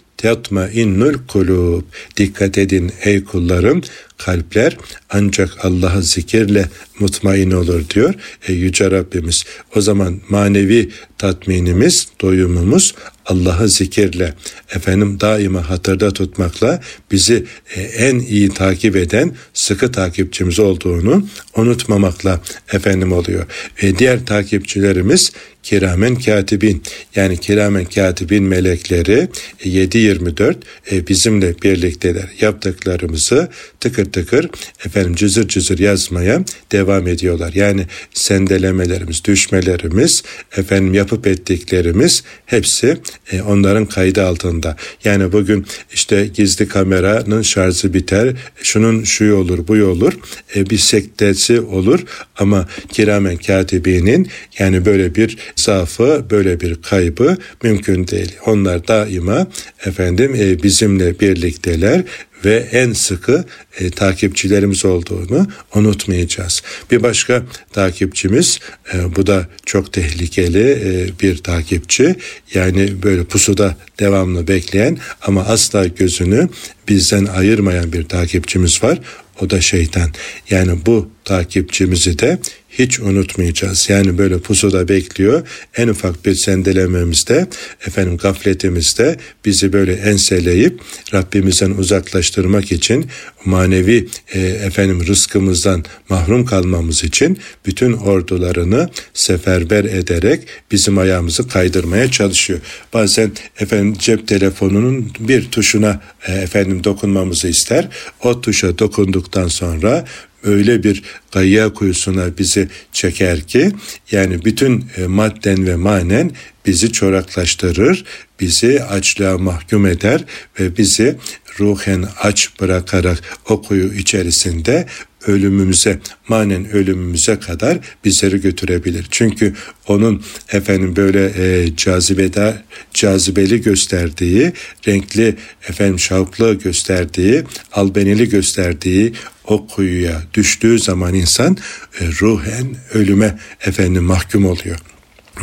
[0.72, 1.83] innul kulub.
[2.16, 3.83] Dikkat edin ey kullarım
[4.24, 4.76] kalpler
[5.11, 8.14] ancak Allah'ı zikirle mutmain olur diyor
[8.48, 9.44] e, Yüce Rabbimiz.
[9.76, 12.94] O zaman manevi tatminimiz, doyumumuz
[13.26, 14.35] Allah'ı zikirle,
[14.74, 16.80] efendim daima hatırda tutmakla
[17.11, 17.44] bizi
[17.76, 22.40] e, en iyi takip eden sıkı takipçimiz olduğunu unutmamakla
[22.72, 23.46] efendim oluyor.
[23.83, 26.83] Ve diğer takipçilerimiz kiramen katibin
[27.16, 29.28] yani kiramen katibin melekleri
[29.64, 30.54] 7-24
[30.92, 32.28] e, bizimle birlikteler.
[32.40, 33.48] Yaptıklarımızı
[33.80, 34.49] tıkır tıkır
[34.87, 37.53] efendim cızır cızır yazmaya devam ediyorlar.
[37.55, 40.23] Yani sendelemelerimiz, düşmelerimiz,
[40.57, 42.96] efendim yapıp ettiklerimiz hepsi
[43.33, 44.77] e, onların kaydı altında.
[45.05, 50.12] Yani bugün işte gizli kameranın şarjı biter, şunun şu olur, bu olur,
[50.57, 52.01] e, bir sektesi olur
[52.37, 58.37] ama kiramen katibinin yani böyle bir zaafı, böyle bir kaybı mümkün değil.
[58.46, 59.46] Onlar daima
[59.87, 62.03] efendim e, bizimle birlikteler
[62.44, 63.44] ve en sıkı
[63.79, 66.62] e, takipçilerimiz olduğunu unutmayacağız.
[66.90, 68.59] Bir başka takipçimiz
[68.94, 72.16] e, bu da çok tehlikeli e, bir takipçi.
[72.55, 76.48] Yani böyle pusuda devamlı bekleyen ama asla gözünü
[76.88, 78.98] bizden ayırmayan bir takipçimiz var.
[79.40, 80.11] O da şeytan.
[80.50, 82.38] Yani bu takipçimizi de
[82.71, 83.90] hiç unutmayacağız.
[83.90, 85.43] Yani böyle pusuda bekliyor.
[85.77, 87.47] En ufak bir sendelememizde,
[87.87, 90.81] efendim gafletimizde bizi böyle enseleyip
[91.14, 93.07] Rabbimizden uzaklaştırmak için
[93.45, 100.40] manevi e, efendim rızkımızdan mahrum kalmamız için bütün ordularını seferber ederek
[100.71, 102.61] bizim ayağımızı kaydırmaya çalışıyor.
[102.93, 107.88] Bazen efendim cep telefonunun bir tuşuna e, efendim dokunmamızı ister.
[108.25, 110.05] O tuşa dokunduktan sonra
[110.42, 113.72] öyle bir gayya kuyusuna bizi çeker ki
[114.11, 116.31] yani bütün e, madden ve manen
[116.66, 118.05] bizi çoraklaştırır,
[118.40, 120.24] bizi açlığa mahkum eder
[120.61, 121.16] ve bizi
[121.61, 124.87] ruhen aç bırakarak o kuyu içerisinde
[125.26, 129.06] ölümümüze, manen ölümümüze kadar bizleri götürebilir.
[129.11, 129.54] Çünkü
[129.88, 132.62] onun efendim böyle e, cazibede
[132.94, 134.52] cazibeli gösterdiği,
[134.88, 135.37] renkli
[135.68, 139.12] efendim şavklı gösterdiği, albenili gösterdiği
[139.46, 141.56] o kuyuya düştüğü zaman insan
[142.00, 144.78] e, ruhen ölüme efendim mahkum oluyor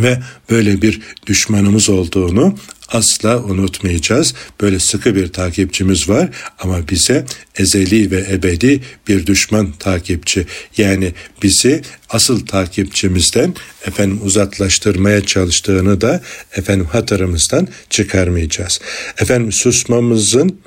[0.01, 2.55] ve böyle bir düşmanımız olduğunu
[2.89, 4.33] asla unutmayacağız.
[4.61, 10.45] Böyle sıkı bir takipçimiz var ama bize ezeli ve ebedi bir düşman takipçi.
[10.77, 13.55] Yani bizi asıl takipçimizden
[13.87, 16.21] efendim uzaklaştırmaya çalıştığını da
[16.55, 18.79] efendim hatırımızdan çıkarmayacağız.
[19.21, 20.59] Efendim susmamızın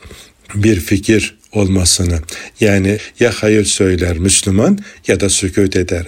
[0.55, 2.21] bir fikir olmasını
[2.61, 4.79] yani ya hayır söyler Müslüman
[5.09, 6.07] ya da sükut eder.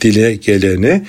[0.00, 1.06] Dile geleni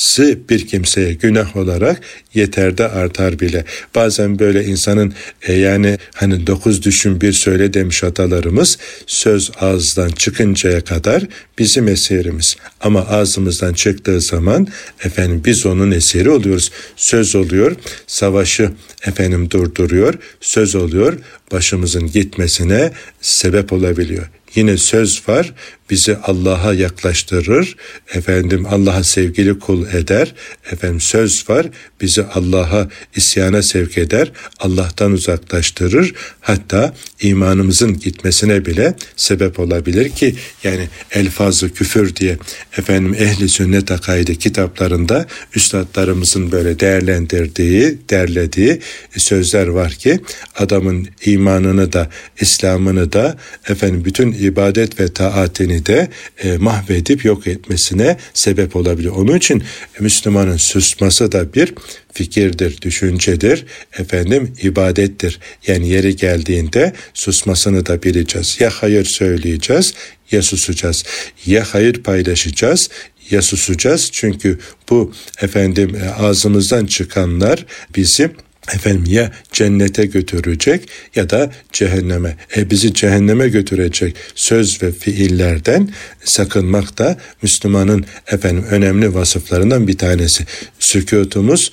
[0.00, 2.00] söylemesi bir kimseye günah olarak
[2.34, 3.64] yeter de artar bile.
[3.94, 10.80] Bazen böyle insanın e, yani hani dokuz düşün bir söyle demiş atalarımız söz ağızdan çıkıncaya
[10.80, 11.26] kadar
[11.58, 12.56] bizim esirimiz.
[12.80, 14.66] Ama ağzımızdan çıktığı zaman
[15.04, 16.70] efendim biz onun esiri oluyoruz.
[16.96, 18.70] Söz oluyor savaşı
[19.06, 20.14] efendim durduruyor.
[20.40, 21.18] Söz oluyor
[21.52, 24.30] başımızın gitmesine sebep olabiliyor.
[24.54, 25.52] Yine söz var
[25.90, 27.76] bizi Allah'a yaklaştırır.
[28.14, 30.34] Efendim Allah'a sevgili kul eder.
[30.72, 31.66] Efendim söz var
[32.00, 34.32] bizi Allah'a isyana sevk eder.
[34.58, 36.14] Allah'tan uzaklaştırır.
[36.40, 40.34] Hatta imanımızın gitmesine bile sebep olabilir ki
[40.64, 42.38] yani elfazı küfür diye
[42.78, 48.80] efendim ehli sünnet akaidi kitaplarında üstadlarımızın böyle değerlendirdiği, derlediği
[49.16, 50.20] sözler var ki
[50.58, 52.08] adamın imanını da
[52.40, 53.36] İslam'ını da
[53.68, 56.08] efendim bütün ibadet ve taatini de
[56.42, 59.08] e, mahvedip yok etmesine sebep olabilir.
[59.08, 59.62] Onun için
[60.00, 61.74] Müslümanın susması da bir
[62.12, 63.66] fikirdir, düşüncedir,
[63.98, 65.40] efendim ibadettir.
[65.66, 68.56] Yani yeri geldiğinde susmasını da bileceğiz.
[68.60, 69.94] Ya hayır söyleyeceğiz
[70.30, 71.04] ya susacağız.
[71.46, 72.88] Ya hayır paylaşacağız
[73.30, 74.08] ya susacağız.
[74.12, 74.58] Çünkü
[74.90, 78.32] bu efendim e, ağzımızdan çıkanlar bizim
[78.74, 82.36] efendim ya cennete götürecek ya da cehenneme.
[82.56, 85.88] E bizi cehenneme götürecek söz ve fiillerden
[86.24, 90.44] sakınmak da Müslümanın efendim önemli vasıflarından bir tanesi.
[90.78, 91.72] Sükutumuz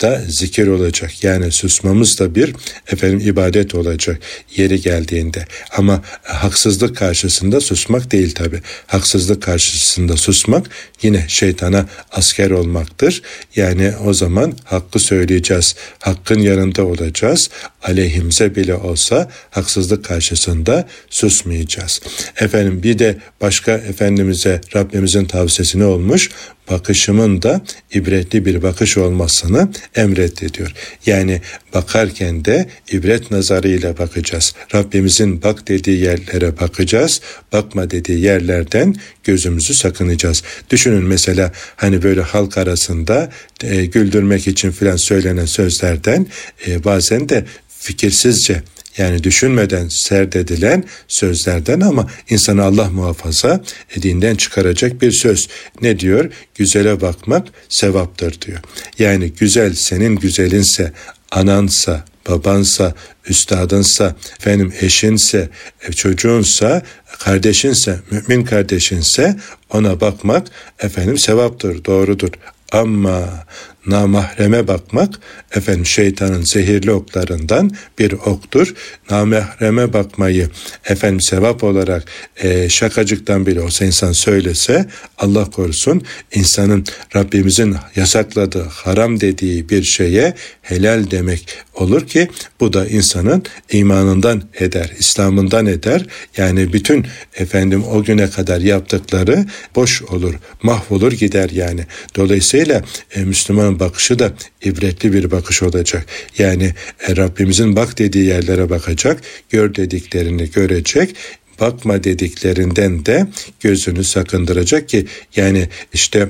[0.00, 1.24] da zikir olacak.
[1.24, 2.54] Yani susmamız da bir
[2.92, 4.18] efendim ibadet olacak
[4.56, 5.46] yeri geldiğinde.
[5.76, 8.60] Ama haksızlık karşısında susmak değil tabi.
[8.86, 10.70] Haksızlık karşısında susmak
[11.02, 13.22] yine şeytana asker olmaktır.
[13.56, 15.76] Yani o zaman hakkı söyleyeceğiz.
[15.98, 17.50] Hakkın yanında olacağız.
[17.82, 22.00] Aleyhimize bile olsa haksızlık karşısında susmayacağız.
[22.40, 26.30] Efendim bir de başka Efendimiz'e Rabbimizin tavsiyesi ne olmuş?
[26.70, 27.60] Bakışımın da
[27.94, 30.72] ibretli bir bakış olmasını emretti diyor.
[31.06, 31.40] Yani
[31.74, 34.54] bakarken de ibret nazarıyla bakacağız.
[34.74, 37.20] Rabbimizin bak dediği yerlere bakacağız.
[37.52, 40.42] Bakma dediği yerlerden gözümüzü sakınacağız.
[40.70, 43.30] Düşünün mesela hani böyle halk arasında
[43.62, 46.26] e, güldürmek için filan söylenen sözlerden
[46.66, 47.44] e, bazen de
[47.78, 48.62] fikirsizce
[48.98, 53.60] yani düşünmeden serdedilen sözlerden ama insanı Allah muhafaza
[53.96, 55.48] edinden çıkaracak bir söz.
[55.82, 56.30] Ne diyor?
[56.54, 58.58] Güzele bakmak sevaptır diyor.
[58.98, 60.92] Yani güzel senin güzelinse,
[61.30, 62.94] anansa, babansa,
[63.28, 65.48] üstadınsa, efendim eşinse,
[65.88, 66.82] e, çocuğunsa,
[67.18, 69.36] kardeşinse, mümin kardeşinse
[69.70, 70.46] ona bakmak
[70.78, 72.30] efendim sevaptır, doğrudur.
[72.72, 73.46] Ama
[73.86, 75.14] namahreme bakmak
[75.54, 78.74] efendim şeytanın zehirli oklarından bir oktur.
[79.10, 80.50] Namahreme bakmayı
[80.84, 82.04] efendim sevap olarak
[82.36, 84.86] e, şakacıktan bile olsa insan söylese
[85.18, 86.02] Allah korusun
[86.34, 86.84] insanın
[87.16, 92.28] Rabbimizin yasakladığı haram dediği bir şeye helal demek olur ki
[92.60, 96.06] bu da insanın imanından eder, İslam'ından eder.
[96.36, 99.46] Yani bütün efendim o güne kadar yaptıkları
[99.76, 101.80] boş olur, mahvolur gider yani.
[102.16, 102.82] Dolayısıyla
[103.14, 104.32] e, Müslüman bakışı da
[104.64, 106.06] ibretli bir bakış olacak.
[106.38, 106.74] Yani
[107.08, 111.16] e, Rabbimizin bak dediği yerlere bakacak, gör dediklerini görecek,
[111.60, 113.26] bakma dediklerinden de
[113.60, 116.28] gözünü sakındıracak ki yani işte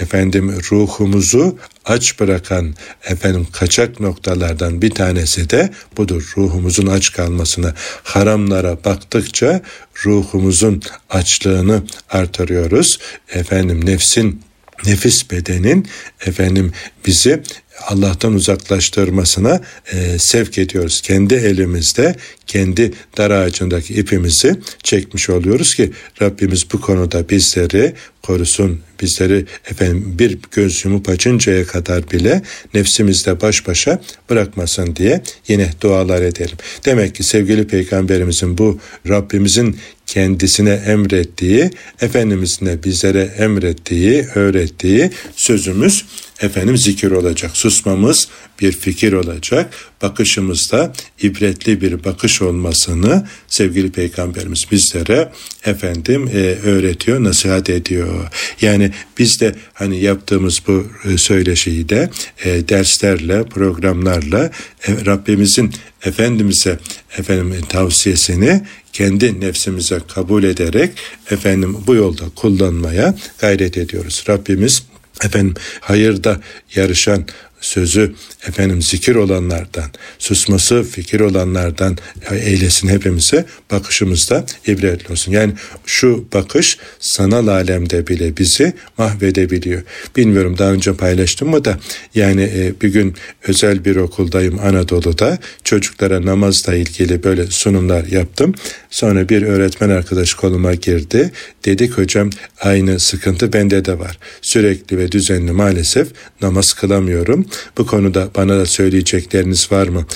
[0.00, 6.32] efendim ruhumuzu aç bırakan efendim kaçak noktalardan bir tanesi de budur.
[6.36, 9.62] Ruhumuzun aç kalmasını haramlara baktıkça
[10.06, 12.98] ruhumuzun açlığını artırıyoruz.
[13.32, 14.42] Efendim nefsin
[14.86, 15.88] nefis bedenin
[16.26, 16.72] efendim
[17.06, 17.42] bizi
[17.86, 19.60] Allah'tan uzaklaştırmasına
[19.92, 21.00] e, sevk ediyoruz.
[21.00, 22.14] Kendi elimizde
[22.46, 28.80] kendi dar ağacındaki ipimizi çekmiş oluyoruz ki Rabbimiz bu konuda bizleri korusun.
[29.02, 32.42] Bizleri efendim bir göz yumup açıncaya kadar bile
[32.74, 36.56] nefsimizle baş başa bırakmasın diye yine dualar edelim.
[36.84, 46.04] Demek ki sevgili peygamberimizin bu Rabbimizin kendisine emrettiği, Efendimizin de bizlere emrettiği, öğrettiği sözümüz
[46.40, 47.50] efendim zikir olacak.
[47.54, 48.28] Susmamız
[48.60, 49.74] bir fikir olacak.
[50.02, 55.32] Bakışımızda ibretli bir bakış olmasını sevgili peygamberimiz bizlere
[55.64, 58.28] efendim e, öğretiyor, nasihat ediyor.
[58.60, 62.10] Yani biz de hani yaptığımız bu e, söyleşiyi de
[62.44, 64.50] e, derslerle, programlarla
[64.88, 65.72] e, Rabbimizin
[66.04, 66.78] Efendimiz'e
[67.18, 70.90] efendim tavsiyesini kendi nefsimize kabul ederek
[71.30, 74.24] efendim bu yolda kullanmaya gayret ediyoruz.
[74.28, 74.82] Rabbimiz
[75.24, 76.40] efendim hayırda
[76.74, 77.24] yarışan
[77.60, 78.14] sözü
[78.48, 81.98] efendim zikir olanlardan, susması fikir olanlardan
[82.30, 85.32] eylesin hepimize bakışımızda ibretli olsun.
[85.32, 85.52] Yani
[85.86, 89.82] şu bakış sanal alemde bile bizi mahvedebiliyor.
[90.16, 91.78] Bilmiyorum daha önce paylaştım mı da
[92.14, 93.14] yani e, bir gün
[93.48, 98.54] özel bir okuldayım Anadolu'da çocuklara namazla ilgili böyle sunumlar yaptım.
[98.90, 101.32] Sonra bir öğretmen arkadaş koluma girdi.
[101.64, 104.18] Dedik hocam aynı sıkıntı bende de var.
[104.42, 106.08] Sürekli ve düzenli maalesef
[106.42, 107.46] namaz kılamıyorum.
[107.78, 110.06] Bu konuda bana da söyleyecekleriniz var mı?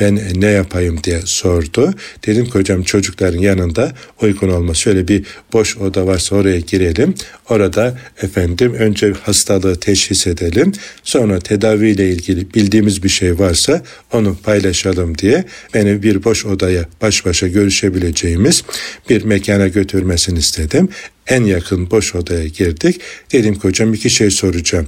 [0.00, 1.94] ben ne yapayım diye sordu.
[2.26, 4.76] Dedim ki hocam çocukların yanında uygun olmaz.
[4.76, 7.14] Şöyle bir boş oda varsa oraya girelim.
[7.48, 10.72] Orada efendim önce hastalığı teşhis edelim.
[11.02, 17.26] Sonra tedaviyle ilgili bildiğimiz bir şey varsa onu paylaşalım diye beni bir boş odaya baş
[17.26, 18.64] başa görüşebileceğimiz
[19.10, 20.88] bir mekana götürmesini istedim
[21.28, 23.00] en yakın boş odaya girdik.
[23.32, 24.86] Dedim ki hocam iki şey soracağım.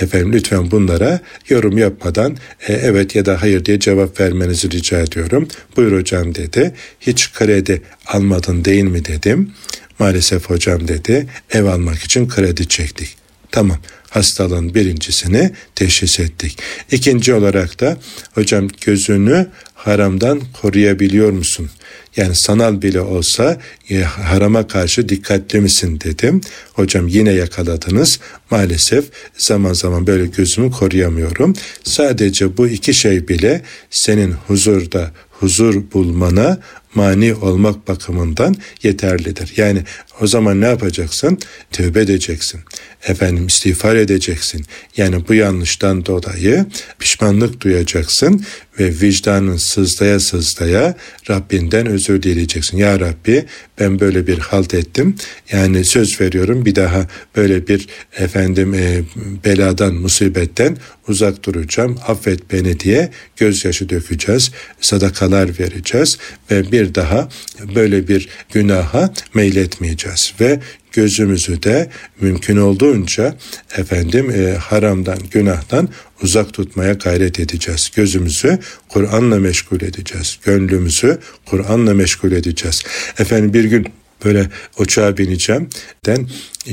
[0.00, 2.36] Efendim lütfen bunlara yorum yapmadan
[2.68, 5.48] e, evet ya da hayır diye cevap vermenizi rica ediyorum.
[5.76, 6.74] Buyur hocam dedi.
[7.00, 9.52] Hiç kredi almadın değil mi dedim.
[9.98, 11.26] Maalesef hocam dedi.
[11.50, 13.16] Ev almak için kredi çektik.
[13.50, 13.78] Tamam
[14.10, 16.58] hastalığın birincisini teşhis ettik.
[16.90, 17.96] İkinci olarak da
[18.34, 21.70] hocam gözünü haramdan koruyabiliyor musun?
[22.16, 23.58] Yani sanal bile olsa
[23.90, 26.40] e, harama karşı dikkatli misin dedim.
[26.72, 28.20] Hocam yine yakaladınız.
[28.50, 29.04] Maalesef
[29.38, 31.54] zaman zaman böyle gözümü koruyamıyorum.
[31.84, 36.58] Sadece bu iki şey bile senin huzurda huzur bulmana
[36.94, 39.52] mani olmak bakımından yeterlidir.
[39.56, 39.82] Yani
[40.20, 41.38] o zaman ne yapacaksın?
[41.72, 42.60] Tövbe edeceksin.
[43.08, 44.66] Efendim istiğfar edeceksin.
[44.96, 46.66] Yani bu yanlıştan dolayı
[46.98, 48.44] pişmanlık duyacaksın
[48.80, 50.94] ve vicdanın sızlaya sızlaya
[51.30, 52.78] Rabbinden özür dileyeceksin.
[52.78, 53.44] Ya Rabbi
[53.80, 55.14] ben böyle bir halt ettim.
[55.52, 57.88] Yani söz veriyorum bir daha böyle bir
[58.18, 59.02] efendim e,
[59.44, 60.76] beladan, musibetten
[61.08, 61.98] uzak duracağım.
[62.06, 64.50] Affet beni diye gözyaşı dökeceğiz.
[64.80, 66.18] Sadakalar vereceğiz
[66.50, 67.28] ve bir daha
[67.74, 70.60] böyle bir günaha meyletmeyeceğiz ve
[70.92, 71.90] gözümüzü de
[72.20, 73.36] mümkün olduğunca
[73.76, 75.88] efendim e, haramdan, günahtan
[76.22, 77.90] uzak tutmaya gayret edeceğiz.
[77.96, 78.58] Gözümüzü
[78.88, 80.38] Kur'an'la meşgul edeceğiz.
[80.44, 82.82] Gönlümüzü Kur'an'la meşgul edeceğiz.
[83.18, 83.88] Efendim bir gün
[84.24, 84.46] böyle
[84.78, 85.68] uçağa bineceğim.
[86.06, 86.28] Den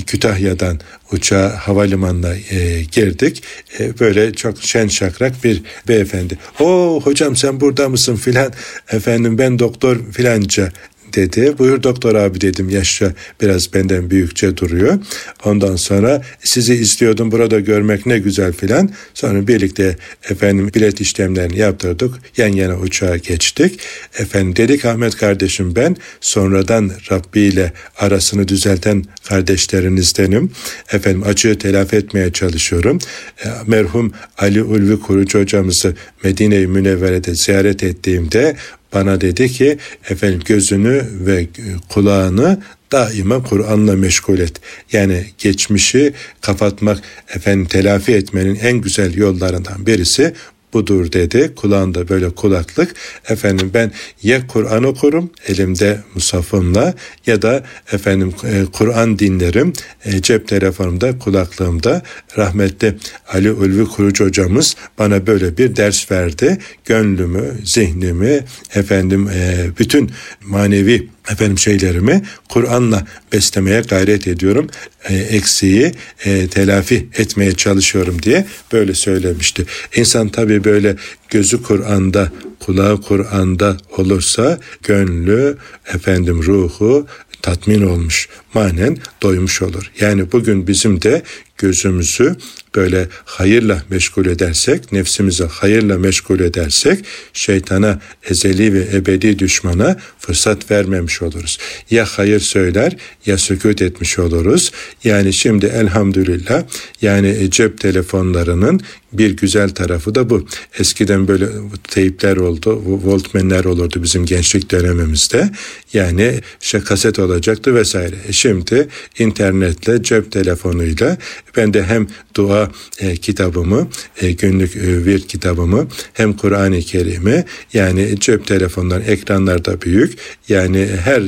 [0.07, 0.79] Kütahya'dan
[1.11, 3.43] uçağa havalimanına e, girdik.
[3.79, 6.37] E, böyle çok şen şakrak bir beyefendi.
[6.59, 8.53] O hocam sen burada mısın filan.
[8.91, 10.71] Efendim ben doktor filanca
[11.13, 11.55] dedi.
[11.57, 14.99] Buyur doktor abi dedim yaşça biraz benden büyükçe duruyor.
[15.45, 18.89] Ondan sonra sizi istiyordum burada görmek ne güzel filan.
[19.13, 19.95] Sonra birlikte
[20.29, 22.15] efendim bilet işlemlerini yaptırdık.
[22.37, 23.79] Yan yana uçağa geçtik.
[24.19, 30.51] Efendim dedik Ahmet kardeşim ben sonradan Rabbi ile arasını düzelten kardeşlerinizdenim.
[30.91, 32.99] Efendim açığı telafi etmeye çalışıyorum.
[33.45, 38.55] E, merhum Ali Ulvi Kurucu hocamızı Medine-i Münevvere'de ziyaret ettiğimde
[38.93, 39.77] bana dedi ki
[40.09, 41.47] efendim gözünü ve
[41.89, 42.59] kulağını
[42.91, 44.61] daima Kur'an'la meşgul et.
[44.91, 47.01] Yani geçmişi kapatmak,
[47.35, 50.33] efendim telafi etmenin en güzel yollarından birisi
[50.77, 51.55] budur dedi.
[51.55, 52.95] Kulağında böyle kulaklık.
[53.29, 53.91] Efendim ben
[54.23, 56.93] ya Kur'an okurum elimde musafımla
[57.25, 59.73] ya da efendim e, Kur'an dinlerim
[60.05, 62.01] e, cep telefonumda kulaklığımda.
[62.37, 62.95] Rahmetli
[63.27, 66.57] Ali Ulvi Kurucu hocamız bana böyle bir ders verdi.
[66.85, 68.43] Gönlümü, zihnimi
[68.75, 70.11] efendim e, bütün
[70.41, 74.67] manevi efendim şeylerimi Kur'an'la beslemeye gayret ediyorum.
[75.09, 75.91] E, eksiği
[76.25, 79.65] e, telafi etmeye çalışıyorum diye böyle söylemişti.
[79.95, 80.95] İnsan tabii böyle
[81.29, 85.57] gözü Kur'an'da, kulağı Kur'an'da olursa gönlü,
[85.93, 87.07] efendim ruhu
[87.41, 89.91] tatmin olmuş, manen doymuş olur.
[89.99, 91.21] Yani bugün bizim de
[91.57, 92.35] gözümüzü
[92.77, 97.99] böyle hayırla meşgul edersek, nefsimizi hayırla meşgul edersek şeytana
[98.29, 101.57] ezeli ve ebedi düşmana fırsat vermemiş oluruz.
[101.91, 104.71] Ya hayır söyler ya sükut etmiş oluruz.
[105.03, 106.63] Yani şimdi elhamdülillah
[107.01, 108.81] yani cep telefonlarının
[109.13, 110.47] bir güzel tarafı da bu.
[110.79, 111.45] Eskiden böyle
[111.83, 115.49] teypler oldu, voltmenler olurdu bizim gençlik dönemimizde.
[115.93, 118.15] Yani işte kaset olacaktı vesaire.
[118.27, 118.87] E şimdi
[119.19, 121.17] internetle, cep telefonuyla
[121.57, 122.66] ben de hem dua
[122.99, 123.87] e, kitabımı,
[124.21, 130.17] e, günlük e, vir kitabımı, hem Kur'an-ı Kerim'i yani cep telefonları ekranlarda büyük.
[130.49, 131.23] Yani her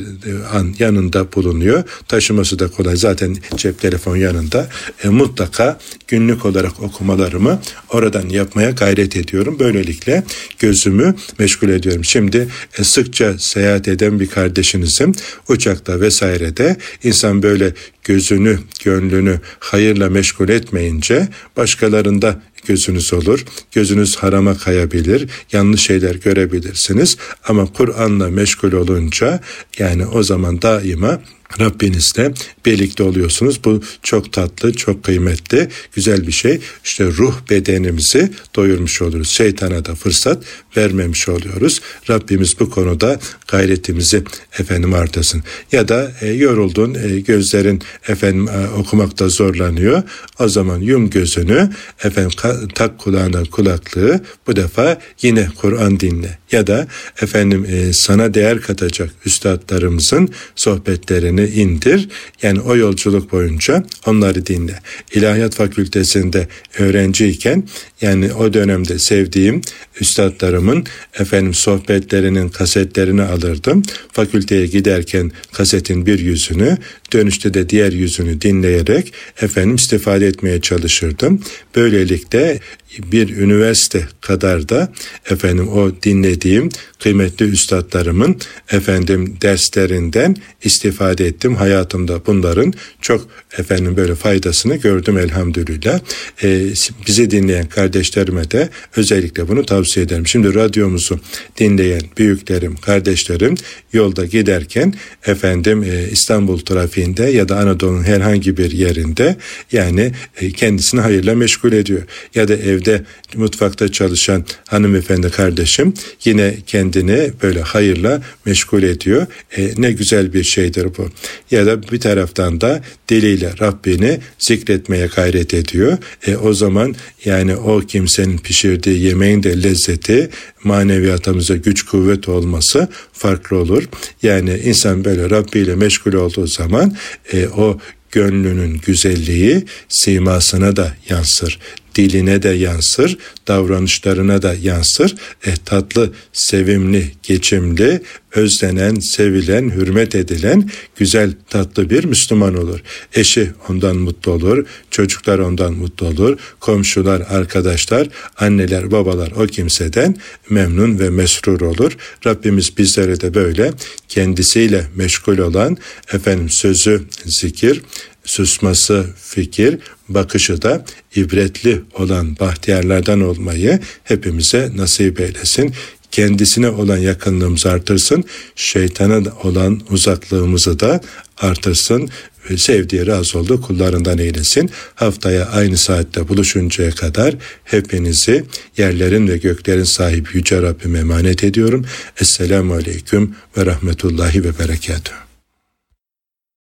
[0.54, 1.84] an yanında bulunuyor.
[2.08, 2.96] Taşıması da kolay.
[2.96, 4.70] Zaten cep telefon yanında.
[5.04, 7.60] E, mutlaka günlük olarak okumalarımı
[7.90, 9.60] oradan yapmaya gayret ediyorum.
[9.60, 10.24] Böylelikle
[10.60, 12.06] gözümü meşgul ediyorum.
[12.06, 12.48] Şimdi
[12.80, 15.12] e, sıkça seyahat eden bir kardeşinizim
[15.50, 17.74] uçakta vesairede insan böyle
[18.04, 21.28] gözünü, gönlünü hayırla meşgul etmeyince
[21.58, 23.46] başkalarında gözünüz olur.
[23.72, 25.30] Gözünüz harama kayabilir.
[25.52, 27.18] Yanlış şeyler görebilirsiniz.
[27.48, 29.40] Ama Kur'an'la meşgul olunca
[29.80, 31.22] yani o zaman daima
[31.60, 32.34] Rabbinizle
[32.66, 33.64] birlikte oluyorsunuz.
[33.64, 36.60] Bu çok tatlı, çok kıymetli, güzel bir şey.
[36.84, 39.30] İşte ruh bedenimizi doyurmuş oluruz.
[39.30, 40.44] Şeytana da fırsat
[40.78, 41.82] vermemiş oluyoruz.
[42.10, 44.24] Rabbimiz bu konuda gayretimizi
[44.60, 45.44] efendim artırsın.
[45.72, 50.04] Ya da e, yoruldun, e, gözlerin efendim e, okumakta zorlanıyor.
[50.40, 51.70] O zaman yum gözünü,
[52.04, 52.32] efendim
[52.76, 54.22] tak kulağına kulaklığı.
[54.48, 56.39] Bu defa yine Kur'an dinle.
[56.52, 56.88] Ya da
[57.22, 62.10] efendim e, sana değer katacak üstadlarımızın sohbetlerini indir.
[62.42, 64.80] Yani o yolculuk boyunca onları dinle.
[65.14, 66.48] İlahiyat Fakültesinde
[66.80, 67.64] öğrenciyken
[68.02, 69.62] yani o dönemde sevdiğim
[70.02, 70.86] üstadlarımın
[71.20, 73.84] efendim sohbetlerinin kasetlerini alırdım.
[74.12, 76.78] Fakülteye giderken kasetin bir yüzünü
[77.14, 81.42] dönüşte de diğer yüzünü dinleyerek efendim istifade etmeye çalışırdım.
[81.76, 82.60] Böylelikle
[82.98, 84.92] bir üniversite kadar da
[85.30, 86.70] efendim o dinlediğim
[87.00, 88.38] kıymetli üstadlarımın
[88.72, 91.56] efendim derslerinden istifade ettim.
[91.56, 93.28] Hayatımda bunların çok
[93.58, 96.00] efendim böyle faydasını gördüm elhamdülillah.
[96.44, 96.66] Ee,
[97.08, 100.28] bizi dinleyen kardeşlerime de özellikle bunu tavsiye ederim.
[100.28, 101.20] Şimdi radyomuzu
[101.58, 103.56] dinleyen büyüklerim, kardeşlerim
[103.94, 104.94] yolda giderken
[105.26, 109.36] efendim e, İstanbul trafiğinde ya da Anadolu'nun herhangi bir yerinde
[109.72, 110.12] yani
[110.42, 112.02] e, kendisini hayırla meşgul ediyor.
[112.36, 113.04] Ya da evde
[113.36, 115.94] mutfakta çalışan hanımefendi kardeşim
[116.26, 119.28] yine kendini böyle hayırla meşgul ediyor.
[119.58, 121.10] E, ne güzel bir şeydir bu.
[121.52, 125.98] Ya da bir taraftan da diliyle Rabbini zikretmeye gayret ediyor.
[126.28, 130.30] E, o zaman yani o kimsenin pişirdiği yemeğin de lezzeti
[130.64, 133.84] maneviyatımıza güç kuvvet olması farklı olur.
[134.24, 136.96] Yani insan böyle Rabbi ile meşgul olduğu zaman
[137.34, 137.80] e, o
[138.12, 141.60] gönlünün güzelliği simasına da yansır
[142.00, 145.16] diline de yansır, davranışlarına da yansır.
[145.46, 148.02] E, tatlı, sevimli, geçimli,
[148.36, 152.80] özlenen, sevilen, hürmet edilen güzel, tatlı bir Müslüman olur.
[153.14, 160.16] Eşi ondan mutlu olur, çocuklar ondan mutlu olur, komşular, arkadaşlar, anneler, babalar o kimseden
[160.50, 161.98] memnun ve mesrur olur.
[162.26, 163.72] Rabbimiz bizlere de böyle
[164.08, 165.78] kendisiyle meşgul olan
[166.14, 167.82] efendim sözü zikir,
[168.30, 169.78] susması fikir,
[170.10, 175.74] bakışı da ibretli olan bahtiyarlardan olmayı hepimize nasip eylesin.
[176.12, 178.24] Kendisine olan yakınlığımızı artırsın,
[178.56, 181.02] şeytana olan uzaklığımızı da
[181.38, 182.10] artırsın
[182.50, 184.70] ve sevdiği razı olduğu kullarından eylesin.
[184.96, 188.46] Haftaya aynı saatte buluşuncaya kadar hepinizi
[188.78, 191.86] yerlerin ve göklerin sahibi Yüce Rabbime emanet ediyorum.
[192.22, 195.29] Esselamu Aleyküm ve Rahmetullahi ve Berekatuhu.